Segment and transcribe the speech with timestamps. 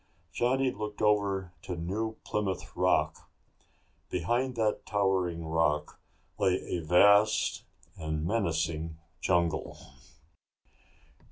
[0.33, 3.29] Johnny looked over to New Plymouth Rock.
[4.09, 5.99] Behind that towering rock
[6.39, 7.65] lay the vast
[7.97, 9.77] and menacing jungle.